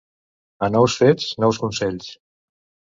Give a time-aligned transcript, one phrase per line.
[0.69, 2.11] A nous fets, nous consells.